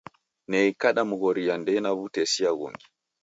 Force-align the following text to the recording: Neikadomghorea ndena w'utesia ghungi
Neikadomghorea 0.49 1.53
ndena 1.61 1.89
w'utesia 1.97 2.51
ghungi 2.57 2.85